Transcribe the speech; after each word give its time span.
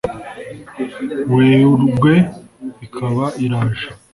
weurrwe 1.33 2.13
ikaba 2.85 3.25
iraje 3.45 3.87